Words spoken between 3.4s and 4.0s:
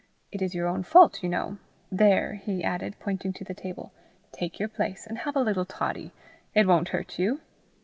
the table;